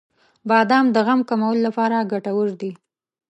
•بادام 0.49 0.85
د 0.91 0.97
غم 1.07 1.19
کمولو 1.29 1.61
لپاره 1.67 2.07
ګټور 2.11 2.49
دی. 2.61 2.71